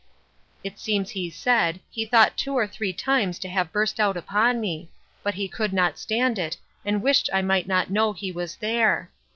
It 0.63 0.79
seems 0.79 1.11
he 1.11 1.29
said, 1.29 1.79
he 1.91 2.07
thought 2.07 2.35
two 2.35 2.57
or 2.57 2.65
three 2.65 2.91
times 2.91 3.37
to 3.37 3.49
have 3.49 3.71
burst 3.71 3.99
out 3.99 4.17
upon 4.17 4.59
me; 4.59 4.89
but 5.21 5.35
he 5.35 5.47
could 5.47 5.73
not 5.73 5.99
stand 5.99 6.39
it, 6.39 6.57
and 6.83 7.03
wished 7.03 7.29
I 7.31 7.43
might 7.43 7.67
not 7.67 7.91
know 7.91 8.11
he 8.11 8.31
was 8.31 8.55
there. 8.55 9.11